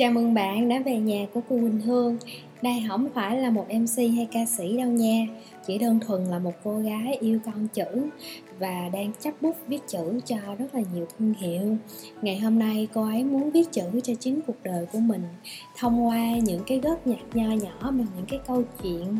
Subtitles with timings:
[0.00, 2.16] Chào mừng bạn đã về nhà của cô Quỳnh Hương.
[2.62, 5.26] Đây không phải là một MC hay ca sĩ đâu nha.
[5.66, 7.84] Chỉ đơn thuần là một cô gái yêu con chữ
[8.58, 11.76] Và đang chấp bút viết chữ cho rất là nhiều thương hiệu.
[12.22, 15.22] Ngày hôm nay cô ấy muốn viết chữ cho chính cuộc đời của mình,
[15.78, 19.16] Thông qua những cái góp nhạc nho nhỏ bằng những cái câu chuyện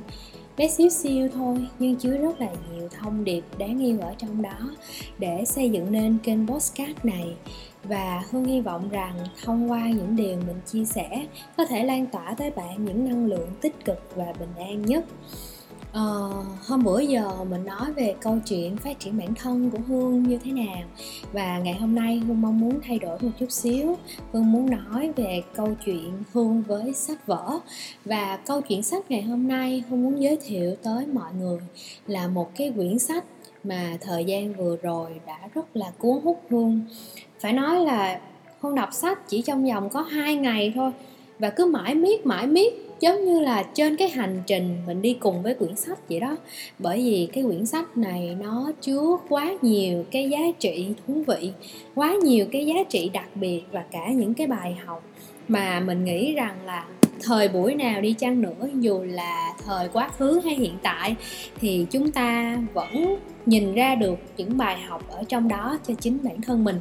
[0.60, 4.42] bé xíu xiu thôi, nhưng chứa rất là nhiều thông điệp đáng yêu ở trong
[4.42, 4.70] đó
[5.19, 7.34] để xây dựng nên kênh postcard này
[7.84, 11.27] và hương hy vọng rằng thông qua những điều mình chia sẻ
[11.57, 15.05] có thể lan tỏa tới bạn những năng lượng tích cực và bình an nhất.
[15.93, 16.33] Ờ,
[16.66, 20.39] hôm bữa giờ mình nói về câu chuyện phát triển bản thân của Hương như
[20.45, 20.83] thế nào.
[21.33, 23.97] Và ngày hôm nay Hương mong muốn thay đổi một chút xíu.
[24.33, 27.59] Hương muốn nói về câu chuyện Hương với sách vở.
[28.05, 31.59] Và câu chuyện sách ngày hôm nay Hương muốn giới thiệu tới mọi người
[32.06, 33.25] là một cái quyển sách
[33.65, 36.81] mà thời gian vừa rồi đã rất là cuốn hút Hương
[37.41, 38.20] phải nói là
[38.60, 40.91] không đọc sách chỉ trong vòng có hai ngày thôi
[41.38, 45.16] và cứ mãi miết mãi miết, giống như là trên cái hành trình mình đi
[45.20, 46.36] cùng với quyển sách vậy đó.
[46.78, 51.52] Bởi vì cái quyển sách này nó chứa quá nhiều cái giá trị thú vị,
[51.94, 55.02] quá nhiều cái giá trị đặc biệt và cả những cái bài học
[55.48, 56.86] mà mình nghĩ rằng là
[57.22, 61.16] thời buổi nào đi chăng nữa, dù là thời quá khứ hay hiện tại,
[61.60, 66.18] thì chúng ta vẫn nhìn ra được những bài học ở trong đó cho chính
[66.22, 66.80] bản thân mình.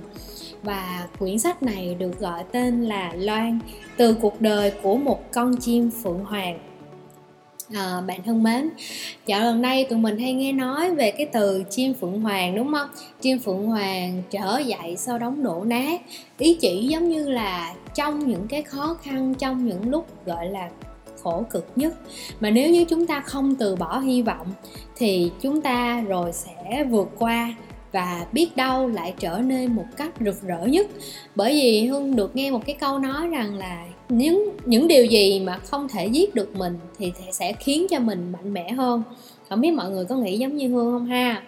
[0.63, 3.59] Và quyển sách này được gọi tên là Loan,
[3.97, 6.59] từ cuộc đời của một con chim phượng hoàng.
[7.73, 8.69] À, bạn thân mến,
[9.25, 12.71] dạo gần đây tụi mình hay nghe nói về cái từ chim phượng hoàng đúng
[12.73, 12.87] không?
[13.21, 16.01] Chim phượng hoàng trở dậy sau đống đổ nát.
[16.37, 20.69] Ý chỉ giống như là trong những cái khó khăn, trong những lúc gọi là
[21.23, 21.93] khổ cực nhất.
[22.39, 24.47] Mà nếu như chúng ta không từ bỏ hy vọng
[24.95, 27.55] Thì chúng ta rồi sẽ vượt qua
[27.91, 30.87] và biết đâu lại trở nên một cách rực rỡ nhất.
[31.35, 35.39] Bởi vì hương được nghe một cái câu nói rằng là những những điều gì
[35.39, 39.03] mà không thể giết được mình thì sẽ khiến cho mình mạnh mẽ hơn.
[39.49, 41.43] Không biết mọi người có nghĩ giống như hương không ha?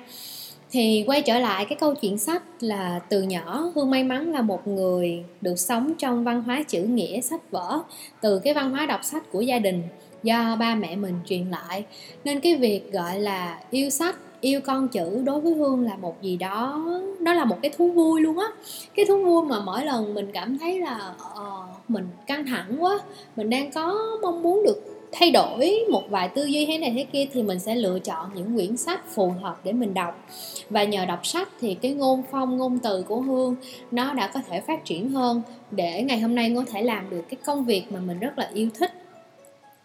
[0.72, 4.42] Thì quay trở lại cái câu chuyện sách là từ nhỏ, hương may mắn là
[4.42, 7.80] một người được sống trong văn hóa chữ nghĩa sách vở,
[8.22, 9.84] từ cái văn hóa đọc sách của gia đình
[10.24, 11.84] do ba mẹ mình truyền lại.
[12.24, 16.22] Nên cái việc gọi là yêu sách yêu con chữ đối với hương là một
[16.22, 16.84] gì đó
[17.20, 18.48] nó là một cái thú vui luôn á.
[18.96, 23.00] Cái thú vui mà mỗi lần mình cảm thấy là uh, mình căng thẳng quá
[23.36, 27.06] mình đang có mong muốn được thay đổi một vài tư duy thế này thế
[27.12, 30.28] kia thì mình sẽ lựa chọn những quyển sách phù hợp để mình đọc.
[30.70, 33.56] Và nhờ đọc sách thì cái ngôn phong ngôn từ của hương
[33.92, 35.42] nó đã có thể phát triển hơn
[35.72, 38.50] để ngày hôm nay có thể làm được cái công việc mà mình rất là
[38.54, 38.92] yêu thích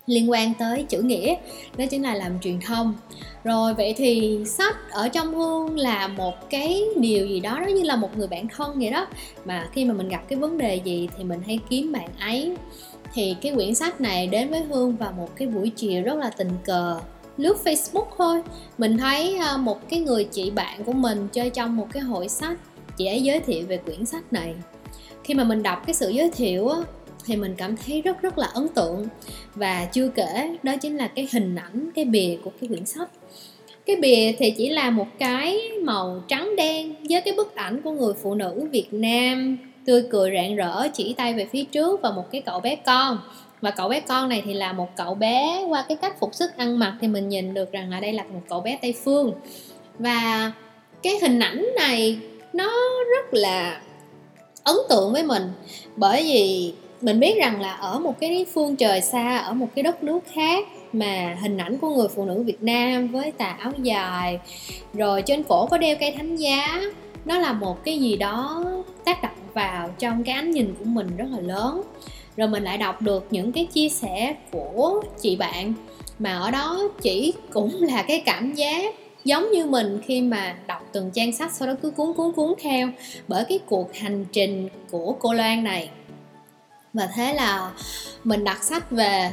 [0.06, 1.34] liên quan tới chữ nghĩa,
[1.76, 2.94] đó chính là làm truyền thông.
[3.44, 7.82] Rồi, vậy thì sách ở trong hương là một cái điều gì đó, nó như
[7.82, 9.06] là một người bạn thân vậy đó.
[9.44, 12.56] Mà khi mà mình gặp cái vấn đề gì thì mình hay kiếm bạn ấy.
[13.14, 16.30] Thì cái quyển sách này đến với hương vào một cái buổi chiều rất là
[16.30, 17.00] tình cờ,
[17.36, 18.42] lướt facebook thôi.
[18.78, 22.28] Mình thấy à, một cái người chị bạn của mình chơi trong một cái hội
[22.28, 22.58] sách.
[22.96, 24.54] Chị ấy giới thiệu về quyển sách này.
[25.24, 26.78] Khi mà mình đọc cái sự giới thiệu á
[27.26, 29.08] thì mình cảm thấy rất rất là ấn tượng.
[29.54, 33.08] Và chưa kể, đó chính là cái hình ảnh, cái bìa của cái quyển sách.
[33.86, 37.90] Cái bìa thì chỉ là một cái màu trắng đen với cái bức ảnh của
[37.90, 42.10] người phụ nữ Việt Nam tươi cười rạng rỡ, chỉ tay về phía trước và
[42.10, 43.18] một cái cậu bé con.
[43.60, 46.56] Và cậu bé con này thì là một cậu bé qua cái cách phục sức
[46.56, 49.32] ăn mặc thì mình nhìn được rằng là đây là một cậu bé Tây phương.
[49.98, 50.52] Và
[51.02, 52.18] cái hình ảnh này
[52.52, 52.72] nó
[53.16, 53.80] rất là
[54.64, 55.42] ấn tượng với mình,
[55.96, 59.82] bởi vì mình biết rằng là ở một cái phương trời xa, ở một cái
[59.82, 63.72] đất nước khác mà hình ảnh của người phụ nữ Việt Nam với tà áo
[63.82, 64.38] dài,
[64.94, 66.80] rồi trên cổ có đeo cây thánh giá,
[67.24, 68.64] nó là một cái gì đó
[69.04, 71.82] tác động vào trong cái ánh nhìn của mình rất là lớn.
[72.36, 75.74] Rồi mình lại đọc được những cái chia sẻ của chị bạn,
[76.18, 78.94] mà ở đó chỉ cũng là cái cảm giác
[79.24, 82.54] giống như mình khi mà đọc từng trang sách sau đó cứ cuốn cuốn cuốn
[82.62, 82.88] theo
[83.28, 85.88] bởi cái cuộc hành trình của cô Loan này
[86.96, 87.72] và thế là
[88.24, 89.30] mình đặt sách về.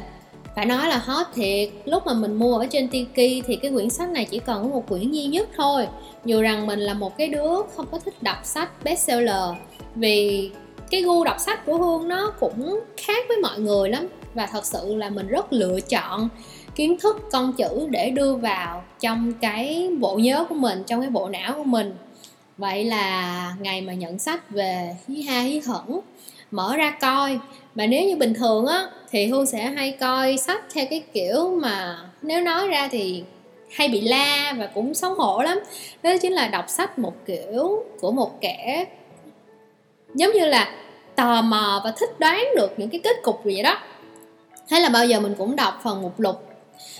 [0.56, 1.68] Phải nói là hot thiệt.
[1.84, 4.68] Lúc mà mình mua ở trên Tiki thì cái quyển sách này chỉ còn có
[4.68, 5.86] một quyển duy nhất thôi.
[6.24, 9.54] Dù rằng mình là một cái đứa không có thích đọc sách bestseller,
[9.94, 10.50] vì
[10.90, 14.08] cái gu đọc sách của hương nó cũng khác với mọi người lắm.
[14.34, 16.28] Và thật sự là mình rất lựa chọn
[16.74, 21.10] kiến thức con chữ để đưa vào trong cái bộ nhớ của mình, trong cái
[21.10, 21.96] bộ não của mình.
[22.58, 26.00] Vậy là ngày mà nhận sách về hí ha hí hẩn
[26.54, 27.38] mở ra coi.
[27.74, 31.58] Mà nếu như bình thường á, thì hương sẽ hay coi sách theo cái kiểu
[31.62, 33.24] mà nếu nói ra thì
[33.70, 35.60] hay bị la và cũng xấu hổ lắm.
[36.02, 38.84] Đó chính là đọc sách một kiểu của một kẻ
[40.14, 40.74] giống như là
[41.16, 43.78] tò mò và thích đoán được những cái kết cục gì đó.
[44.68, 46.53] Thế là bao giờ mình cũng đọc phần mục lục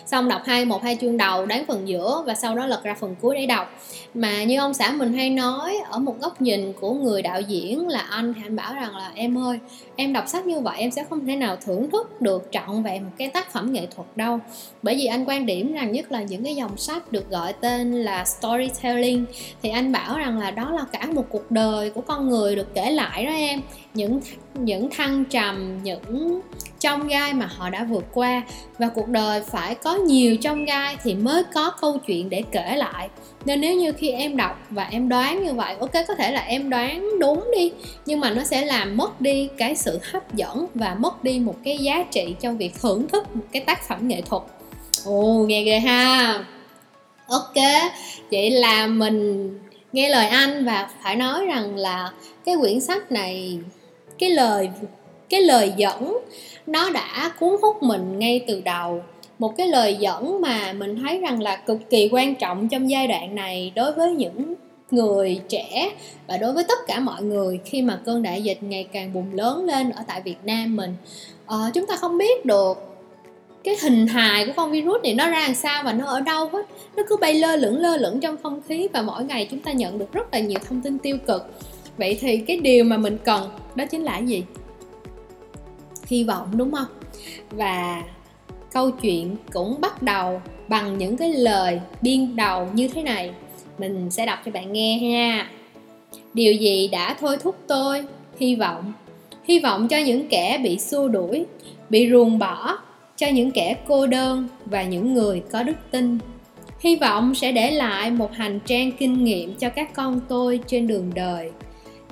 [0.06, 2.94] xong đọc hai, một, hai chương đầu, đoán phần giữa và sau đó lật ra
[2.94, 3.70] phần cuối để đọc.
[4.14, 7.88] Mà như ông xã mình hay nói, ở một góc nhìn của người đạo diễn
[7.88, 9.58] là anh thì anh bảo rằng là, em ơi,
[9.96, 13.04] em đọc sách như vậy em sẽ không thể nào thưởng thức được trọn vẹn
[13.04, 14.38] một cái tác phẩm nghệ thuật đâu.
[14.82, 17.92] Bởi vì anh quan điểm rằng nhất là những cái dòng sách được gọi tên
[17.92, 19.24] là storytelling,
[19.62, 22.74] thì anh bảo rằng là đó là cả một cuộc đời của con người được
[22.74, 23.62] kể lại đó em.
[23.94, 24.20] Những
[24.54, 26.40] những thăng trầm, những
[26.84, 28.42] trong gai mà họ đã vượt qua.
[28.78, 32.76] Và cuộc đời phải có nhiều trong gai thì mới có câu chuyện để kể
[32.76, 33.08] lại.
[33.44, 36.40] Nên nếu như khi em đọc và em đoán như vậy, ok, có thể là
[36.40, 37.72] em đoán đúng đi,
[38.06, 41.56] nhưng mà nó sẽ làm mất đi cái sự hấp dẫn và mất đi một
[41.64, 44.42] cái giá trị trong việc thưởng thức một cái tác phẩm nghệ thuật.
[45.04, 46.44] Ồ, nghe ghê ha.
[47.28, 47.64] Ok,
[48.30, 49.50] vậy là mình
[49.92, 52.12] nghe lời anh và phải nói rằng là
[52.44, 53.58] cái quyển sách này,
[54.18, 54.68] cái lời
[55.30, 56.18] cái lời dẫn
[56.66, 59.02] nó đã cuốn hút mình ngay từ đầu.
[59.38, 63.06] Một cái lời dẫn mà mình thấy rằng là cực kỳ quan trọng trong giai
[63.06, 64.54] đoạn này đối với những
[64.90, 65.90] người trẻ
[66.26, 69.34] và đối với tất cả mọi người khi mà cơn đại dịch ngày càng bùng
[69.34, 70.94] lớn lên ở tại Việt Nam mình.
[71.46, 72.94] À, chúng ta không biết được
[73.64, 76.48] cái hình hài của con virus này nó ra làm sao và nó ở đâu
[76.48, 76.66] hết.
[76.96, 79.72] Nó cứ bay lơ lửng lơ lửng trong không khí và mỗi ngày chúng ta
[79.72, 81.46] nhận được rất là nhiều thông tin tiêu cực.
[81.98, 84.44] Vậy thì cái điều mà mình cần đó chính là gì?
[86.06, 86.86] Hy vọng, đúng không?
[87.50, 88.02] Và
[88.72, 93.30] câu chuyện cũng bắt đầu bằng những cái lời biên đầu như thế này.
[93.78, 95.48] Mình sẽ đọc cho bạn nghe ha.
[96.34, 98.04] Điều gì đã thôi thúc tôi?
[98.38, 98.92] Hy vọng.
[99.44, 101.44] Hy vọng cho những kẻ bị xua đuổi,
[101.90, 102.78] bị ruồng bỏ,
[103.16, 106.18] cho những kẻ cô đơn và những người có đức tin.
[106.80, 110.86] Hy vọng sẽ để lại một hành trang kinh nghiệm cho các con tôi trên
[110.86, 111.50] đường đời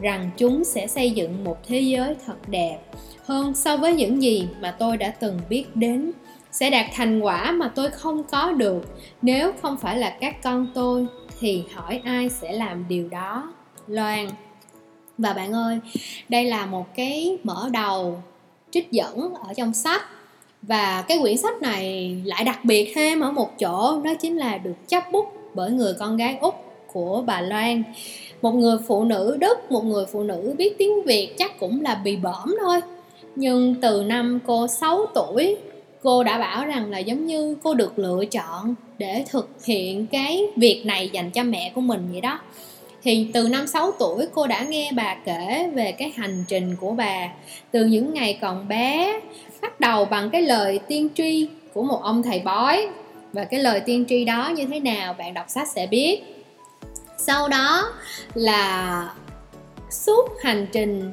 [0.01, 2.79] rằng chúng sẽ xây dựng một thế giới thật đẹp
[3.25, 6.13] hơn so với những gì mà tôi đã từng biết đến.
[6.53, 8.99] Sẽ đạt thành quả mà tôi không có được.
[9.23, 11.07] Nếu không phải là các con tôi,
[11.41, 13.53] thì hỏi ai sẽ làm điều đó?
[13.87, 14.29] Loan.
[15.19, 15.79] Và bạn ơi,
[16.29, 18.23] đây là một cái mở đầu,
[18.71, 20.03] trích dẫn ở trong sách.
[20.63, 24.59] Và cái quyển sách này lại đặc biệt thêm ở một chỗ, đó chính là
[24.59, 27.83] được chấp bút bởi người con gái úc của bà loan.
[28.43, 31.95] Một người phụ nữ đức, một người phụ nữ biết tiếng việt chắc cũng là
[31.95, 32.81] bị bỏm thôi.
[33.37, 35.57] Nhưng từ năm cô 6 tuổi,
[36.03, 40.47] cô đã bảo rằng là giống như cô được lựa chọn để thực hiện cái
[40.57, 42.41] việc này dành cho mẹ của mình vậy đó.
[43.03, 46.93] Thì từ năm 6 tuổi, cô đã nghe bà kể về cái hành trình của
[46.93, 47.29] bà.
[47.71, 49.21] Từ những ngày còn bé,
[49.63, 52.89] bắt đầu bằng cái lời tiên tri của một ông thầy bói.
[53.33, 56.23] Và cái lời tiên tri đó như thế nào, bạn đọc sách sẽ biết
[57.27, 57.93] sau đó
[58.35, 59.09] là
[59.91, 61.13] suốt hành trình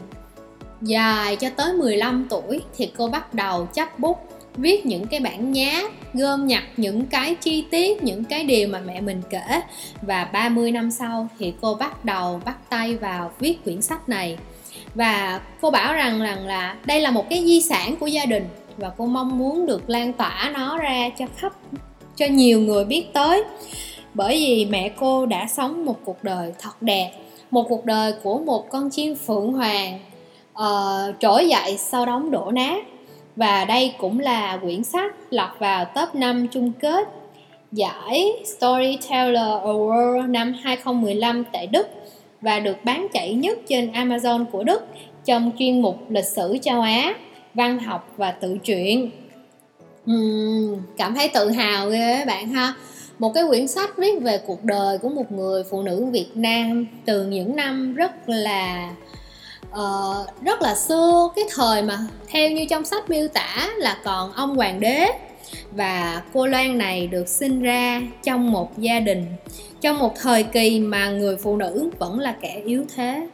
[0.81, 4.17] dài cho tới 15 tuổi thì cô bắt đầu chấp bút,
[4.57, 8.79] viết những cái bản nháp, gom nhặt những cái chi tiết, những cái điều mà
[8.79, 9.61] mẹ mình kể.
[10.01, 14.37] Và 30 năm sau thì cô bắt đầu bắt tay vào viết quyển sách này.
[14.95, 18.47] Và cô bảo rằng rằng là đây là một cái di sản của gia đình
[18.77, 21.53] và cô mong muốn được lan tỏa nó ra cho khắp,
[22.15, 23.43] cho nhiều người biết tới
[24.13, 27.11] bởi vì mẹ cô đã sống một cuộc đời thật đẹp
[27.51, 29.99] một cuộc đời của một con chim phượng hoàng
[30.53, 32.83] uh, trỗi dậy sau đống đổ nát
[33.35, 37.07] và đây cũng là quyển sách lọt vào top 5 chung kết
[37.71, 41.87] giải Storyteller Award năm 2015 tại Đức
[42.41, 44.81] và được bán chạy nhất trên Amazon của Đức
[45.25, 47.13] trong chuyên mục lịch sử châu Á,
[47.53, 49.11] văn học và tự truyện.
[50.11, 52.73] Uhm, cảm thấy tự hào ghê các bạn ha.
[53.19, 56.87] Một cái quyển sách viết về cuộc đời của một người phụ nữ Việt Nam
[57.05, 58.91] từ những năm rất là
[59.71, 61.29] uh, rất là xưa.
[61.35, 61.97] Cái thời mà
[62.27, 65.07] theo như trong sách miêu tả là còn ông hoàng đế
[65.71, 69.25] và cô Loan này được sinh ra trong một gia đình.
[69.81, 73.27] Trong một thời kỳ mà người phụ nữ vẫn là kẻ yếu thế.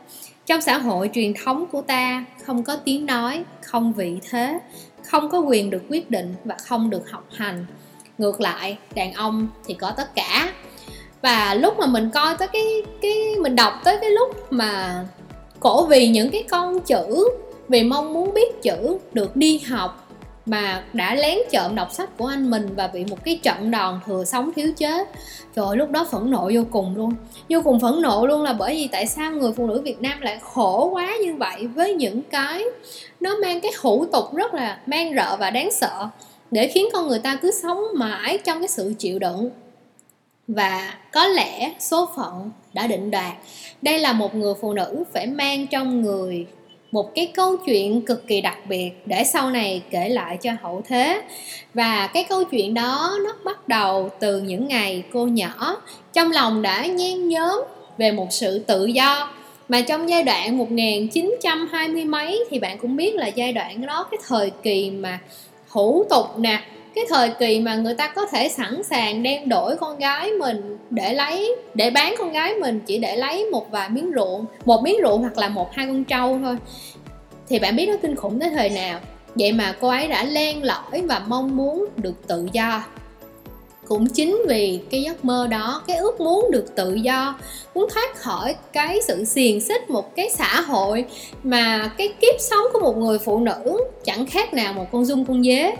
[0.45, 4.59] Trong xã hội truyền thống của ta không có tiếng nói không vị thế
[5.03, 7.65] không có quyền được quyết định và không được học hành
[8.17, 10.53] ngược lại, đàn ông thì có tất cả.
[11.21, 12.63] Và lúc mà mình coi tới cái
[13.01, 15.03] cái, mình đọc tới cái lúc mà
[15.59, 17.29] cổ vì những cái con chữ,
[17.67, 20.01] vì mong muốn biết chữ được đi học
[20.45, 23.99] mà đã lén trộm đọc sách của anh mình và bị một cái trận đòn
[24.05, 25.09] thừa sống thiếu chết
[25.55, 27.13] trời lúc đó phẫn nộ vô cùng luôn.
[27.49, 30.21] Vô cùng phẫn nộ luôn là bởi vì tại sao người phụ nữ việt nam
[30.21, 32.63] lại khổ quá như vậy với những cái,
[33.19, 36.07] nó mang cái hủ tục rất là mang rợ và đáng sợ
[36.55, 39.49] để khiến con người ta cứ sống mãi trong cái sự chịu đựng.
[40.47, 43.33] Và có lẽ số phận đã định đoạt.
[43.81, 46.45] Đây là một người phụ nữ phải mang trong người
[46.91, 50.81] một cái câu chuyện cực kỳ đặc biệt để sau này kể lại cho hậu
[50.87, 51.21] thế.
[51.73, 55.81] Và cái câu chuyện đó nó bắt đầu từ những ngày cô nhỏ,
[56.13, 57.63] trong lòng đã nhen nhóm
[57.97, 59.29] về một sự tự do.
[59.69, 64.17] Mà trong giai đoạn 1920 mấy thì bạn cũng biết là giai đoạn đó, cái
[64.27, 65.19] thời kỳ mà
[65.75, 66.61] hủ tục nè.
[66.95, 70.77] Cái thời kỳ mà người ta có thể sẵn sàng đem đổi con gái mình
[70.89, 74.83] để lấy, để bán con gái mình chỉ để lấy một vài miếng ruộng, một
[74.83, 76.57] miếng ruộng hoặc là một, hai con trâu thôi.
[77.47, 78.99] Thì bạn biết nó kinh khủng tới thời nào.
[79.35, 82.83] Vậy mà cô ấy đã len lỏi và mong muốn được tự do
[83.87, 87.39] cũng chính vì cái giấc mơ đó, cái ước muốn được tự do,
[87.75, 91.05] muốn thoát khỏi cái sự xiềng xích một cái xã hội
[91.43, 95.25] mà cái kiếp sống của một người phụ nữ chẳng khác nào một con dung
[95.25, 95.75] con dế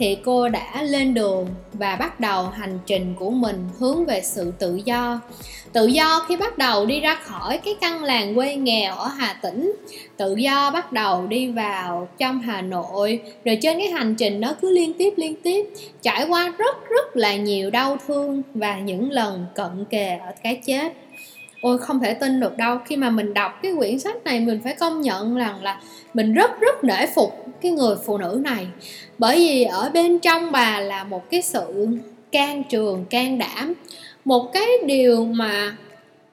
[0.00, 4.52] thì cô đã lên đường và bắt đầu hành trình của mình hướng về sự
[4.58, 5.20] tự do.
[5.72, 9.32] Tự do khi bắt đầu đi ra khỏi cái căn làng quê nghèo ở hà
[9.32, 9.72] tĩnh.
[10.16, 13.20] Tự do bắt đầu đi vào trong hà nội.
[13.44, 15.66] Rồi trên cái hành trình nó cứ liên tiếp liên tiếp.
[16.02, 20.60] Trải qua rất rất là nhiều đau thương và những lần cận kề ở cái
[20.66, 20.92] chết
[21.60, 22.78] ôi, không thể tin được đâu.
[22.86, 25.80] Khi mà mình đọc cái quyển sách này, mình phải công nhận rằng là
[26.14, 28.66] mình rất rất nể phục cái người phụ nữ này.
[29.18, 31.88] Bởi vì ở bên trong bà là một cái sự
[32.32, 33.74] can trường, can đảm.
[34.24, 35.76] Một cái điều mà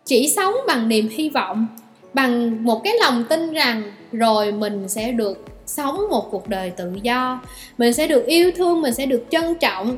[0.06, 1.68] chỉ sống bằng niềm hy vọng,
[2.14, 6.92] bằng một cái lòng tin rằng rồi mình sẽ được sống một cuộc đời tự
[7.02, 7.42] do.
[7.78, 9.98] Mình sẽ được yêu thương, mình sẽ được trân trọng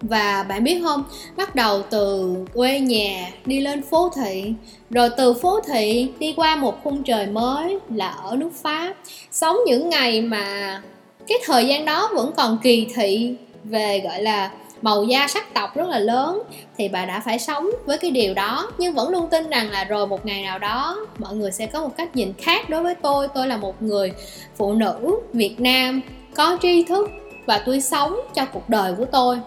[0.00, 1.04] và bạn biết không,
[1.36, 4.54] bắt đầu từ quê nhà đi lên phố thị.
[4.90, 8.94] Rồi từ phố thị đi qua một khung trời mới là ở nước pháp.
[9.30, 10.82] Sống những ngày mà
[11.28, 14.50] cái thời gian đó vẫn còn kỳ thị về, gọi là,
[14.82, 16.42] màu da sắc tộc rất là lớn,
[16.78, 18.70] thì bà đã phải sống với cái điều đó.
[18.78, 21.80] Nhưng vẫn luôn tin rằng là rồi một ngày nào đó, mọi người sẽ có
[21.80, 23.28] một cách nhìn khác đối với tôi.
[23.28, 24.12] Tôi là một người
[24.56, 26.00] phụ nữ việt nam,
[26.34, 27.10] có tri thức
[27.46, 29.38] và tôi sống cho cuộc đời của tôi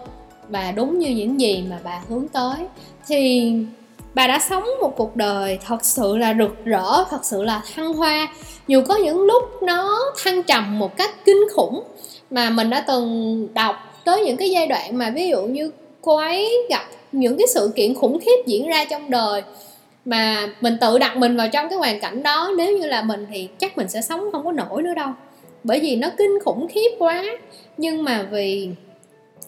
[0.48, 2.56] và đúng như những gì mà bà hướng tới.
[3.06, 3.52] Thì
[4.14, 7.92] bà đã sống một cuộc đời thật sự là rực rỡ, thật sự là thăng
[7.92, 8.28] hoa.
[8.68, 11.82] Dù có những lúc nó thăng trầm một cách kinh khủng
[12.30, 15.70] mà mình đã từng đọc tới những cái giai đoạn mà ví dụ như
[16.00, 19.42] cô ấy gặp những cái sự kiện khủng khiếp diễn ra trong đời
[20.04, 23.26] mà mình tự đặt mình vào trong cái hoàn cảnh đó, nếu như là mình
[23.32, 25.08] thì chắc mình sẽ sống không có nổi nữa đâu.
[25.64, 27.24] Bởi vì nó kinh khủng khiếp quá.
[27.76, 28.68] Nhưng mà vì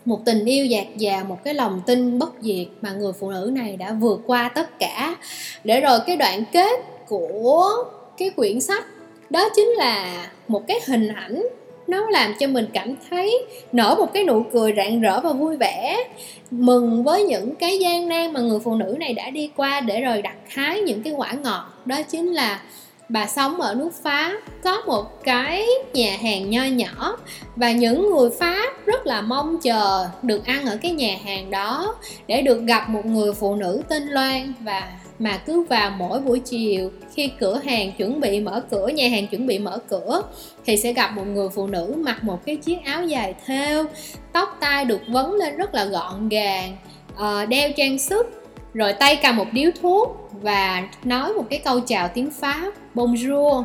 [0.05, 3.51] một tình yêu dạt dào một cái lòng tin bất diệt mà người phụ nữ
[3.55, 5.17] này đã vượt qua tất cả.
[5.65, 7.85] Để rồi cái đoạn kết của
[8.19, 8.85] cái quyển sách,
[9.31, 11.43] đó chính là một cái hình ảnh,
[11.87, 15.57] nó làm cho mình cảm thấy nở một cái nụ cười rạng rỡ và vui
[15.57, 16.05] vẻ,
[16.51, 20.01] mừng với những cái gian nan mà người phụ nữ này đã đi qua để
[20.01, 21.65] rồi đặt hái những cái quả ngọt.
[21.85, 22.61] Đó chính là
[23.09, 24.33] bà sống ở nước Pháp
[24.65, 27.17] có một cái nhà hàng nho nhỏ
[27.57, 31.95] và những người Pháp rất là mong chờ được ăn ở cái nhà hàng đó
[32.27, 36.41] để được gặp một người phụ nữ tên Loan và mà cứ vào mỗi buổi
[36.41, 40.23] chiều khi cửa hàng chuẩn bị mở cửa, nhà hàng chuẩn bị mở cửa
[40.67, 43.85] thì sẽ gặp một người phụ nữ mặc một cái chiếc áo dài thêu,
[44.33, 46.77] tóc tai được vấn lên rất là gọn gàng
[47.17, 48.27] ờ, đeo trang sức,
[48.75, 53.65] rồi tay cầm một điếu thuốc và nói một cái câu chào tiếng Pháp, bonjour.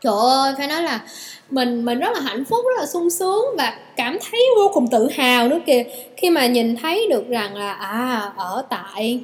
[0.00, 1.04] Trời ơi, phải nói là
[1.50, 4.86] mình mình rất là hạnh phúc, rất là sung sướng và cảm thấy vô cùng
[4.90, 5.84] tự hào nữa kìa.
[6.16, 9.20] Khi mà nhìn thấy được rằng là à ở tại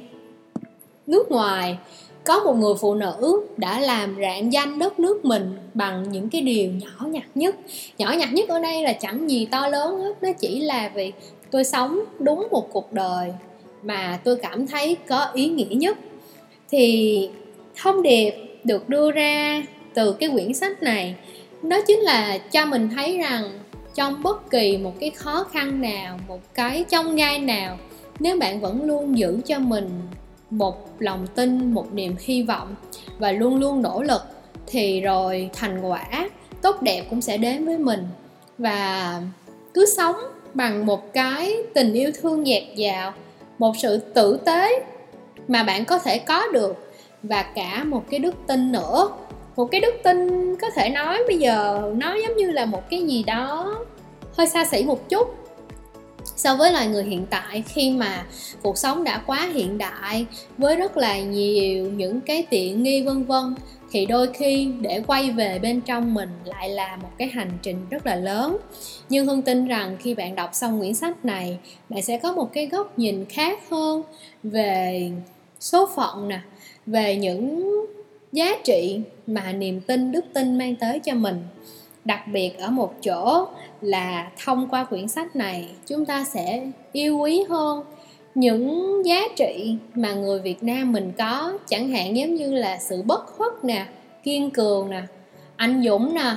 [1.07, 1.77] nước ngoài,
[2.23, 6.41] có một người phụ nữ đã làm rạng danh đất nước mình bằng những cái
[6.41, 7.55] điều nhỏ nhặt nhất.
[7.97, 11.11] Nhỏ nhặt nhất ở đây là chẳng gì to lớn hết, nó chỉ là vì
[11.51, 13.33] tôi sống đúng một cuộc đời
[13.83, 15.97] mà tôi cảm thấy có ý nghĩa nhất
[16.69, 17.29] thì
[17.81, 18.31] thông điệp
[18.63, 21.15] được đưa ra từ cái quyển sách này
[21.61, 23.59] đó chính là cho mình thấy rằng
[23.95, 27.77] trong bất kỳ một cái khó khăn nào, một cái trong gai nào,
[28.19, 29.89] nếu bạn vẫn luôn giữ cho mình
[30.49, 32.75] một lòng tin, một niềm hy vọng
[33.19, 34.21] và luôn luôn nỗ lực,
[34.67, 36.29] thì rồi thành quả
[36.61, 38.03] tốt đẹp cũng sẽ đến với mình.
[38.57, 39.21] Và
[39.73, 40.15] cứ sống
[40.53, 43.13] bằng một cái tình yêu thương dạt dào
[43.59, 44.85] một sự tử tế
[45.47, 46.93] mà bạn có thể có được.
[47.23, 49.09] Và cả một cái đức tin nữa.
[49.55, 53.01] Một cái đức tin có thể nói bây giờ nó giống như là một cái
[53.03, 53.75] gì đó
[54.37, 55.35] hơi xa xỉ một chút
[56.35, 57.63] so với loài người hiện tại.
[57.67, 58.25] Khi mà
[58.61, 60.25] cuộc sống đã quá hiện đại,
[60.57, 63.55] với rất là nhiều những cái tiện nghi vân vân,
[63.91, 67.85] thì đôi khi để quay về bên trong mình lại là một cái hành trình
[67.89, 68.57] rất là lớn.
[69.09, 71.57] Nhưng hương tin rằng khi bạn đọc xong quyển sách này,
[71.89, 74.03] bạn sẽ có một cái góc nhìn khác hơn
[74.43, 75.11] về
[75.59, 76.39] số phận nè,
[76.85, 77.71] về những
[78.31, 81.43] giá trị mà niềm tin đức tin mang tới cho mình.
[82.05, 83.47] Đặc biệt ở một chỗ
[83.81, 87.83] là thông qua quyển sách này, chúng ta sẽ yêu quý hơn
[88.35, 91.57] những giá trị mà người Việt Nam mình có.
[91.67, 93.85] Chẳng hạn giống như là sự bất khuất nè,
[94.23, 95.01] kiên cường nè,
[95.55, 96.35] anh dũng nè,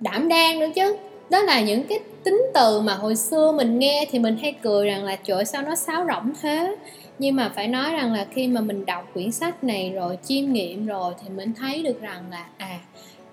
[0.00, 0.96] đảm đang nữa chứ.
[1.30, 4.86] Đó là những cái tính từ mà hồi xưa mình nghe thì mình hay cười
[4.86, 6.76] rằng là, trời sao nó sáo rỗng thế?
[7.18, 10.52] Nhưng mà phải nói rằng là khi mà mình đọc quyển sách này rồi chiêm
[10.52, 12.78] nghiệm rồi thì mình thấy được rằng là à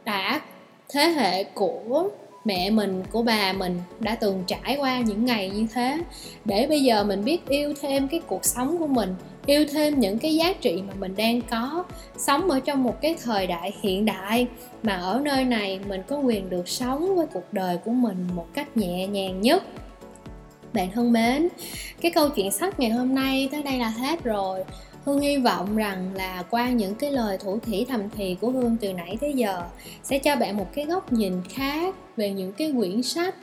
[0.06, 0.42] đã
[0.90, 2.10] thế hệ của
[2.46, 5.98] mẹ mình, của bà mình đã từng trải qua những ngày như thế.
[6.46, 10.20] Để bây giờ mình biết yêu thêm cái cuộc sống của mình, yêu thêm những
[10.20, 11.84] cái giá trị mà mình đang có,
[12.18, 14.48] sống ở trong một cái thời đại hiện đại
[14.84, 18.48] mà ở nơi này mình có quyền được sống với cuộc đời của mình một
[18.54, 19.64] cách nhẹ nhàng nhất
[20.74, 21.48] bạn thân mến
[22.02, 24.64] cái câu chuyện sách ngày hôm nay tới đây là hết rồi.
[25.06, 28.78] Hương hy vọng rằng là qua những cái lời thủ thỉ thầm thì của Hương
[28.82, 29.64] từ nãy tới giờ
[30.04, 33.36] sẽ cho bạn một cái góc nhìn khác về những cái quyển sách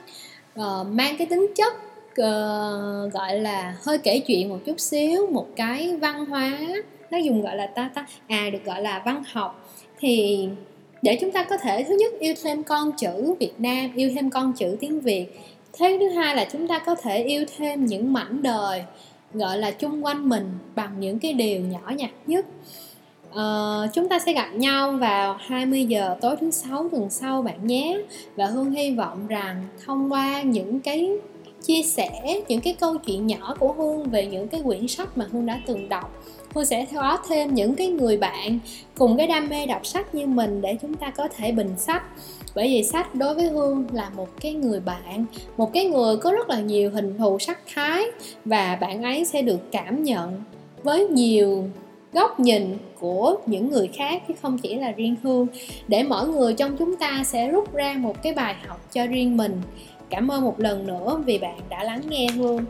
[0.59, 1.73] uh, mang cái tính chất
[2.21, 6.59] uh, gọi là hơi kể chuyện một chút xíu một cái văn hóa
[7.11, 9.69] nó dùng gọi là ta ta à được gọi là văn học.
[9.99, 10.47] Thì
[11.01, 14.29] để chúng ta có thể thứ nhất yêu thêm con chữ Việt Nam yêu thêm
[14.29, 15.25] con chữ tiếng Việt
[15.73, 18.83] thế thứ hai là chúng ta có thể yêu thêm những mảnh đời
[19.33, 22.45] gọi là chung quanh mình bằng những cái điều nhỏ nhặt nhất.
[23.29, 27.67] Uh, chúng ta sẽ gặp nhau vào 20 giờ tối thứ sáu tuần sau bạn
[27.67, 27.97] nhé.
[28.35, 31.09] Và Hương hy vọng rằng thông qua những cái
[31.63, 35.25] chia sẻ những cái câu chuyện nhỏ của Hương về những cái quyển sách mà
[35.31, 36.23] Hương đã từng đọc
[36.55, 38.59] Hương sẽ có thêm những cái người bạn
[38.97, 42.03] cùng cái đam mê đọc sách như mình để chúng ta có thể bình sách.
[42.55, 45.25] Bởi vì sách đối với hương là một cái người bạn,
[45.57, 48.03] một cái người có rất là nhiều hình thù sắc thái
[48.45, 50.43] và bạn ấy sẽ được cảm nhận
[50.83, 51.69] với nhiều
[52.13, 55.47] góc nhìn của những người khác chứ không chỉ là riêng hương.
[55.87, 59.37] Để mỗi người trong chúng ta sẽ rút ra một cái bài học cho riêng
[59.37, 59.61] mình.
[60.09, 62.65] Cảm ơn một lần nữa vì bạn đã lắng nghe hương.